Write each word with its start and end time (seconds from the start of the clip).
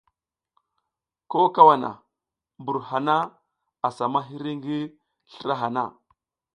Ko 1.29 1.37
kawana 1.55 1.91
mbur 2.59 2.77
hana 2.89 3.15
asa 3.87 4.05
ma 4.13 4.19
hiri 4.27 4.51
ngi 4.57 4.79
slra 5.31 5.55
hana. 5.61 5.83